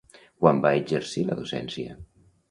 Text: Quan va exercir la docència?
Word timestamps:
Quan 0.43 0.61
va 0.63 0.71
exercir 0.79 1.25
la 1.27 1.37
docència? 1.41 1.93